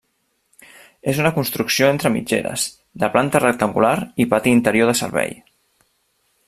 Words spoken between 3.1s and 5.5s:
planta rectangular i pati interior de servei.